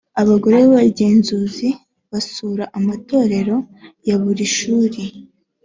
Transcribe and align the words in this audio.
abagore 0.21 0.55
b’abagenzuzi 0.63 1.69
basura 2.11 2.63
amatorero 2.77 3.55
ya 4.07 4.15
buri 4.23 4.45
shuri 4.57 5.01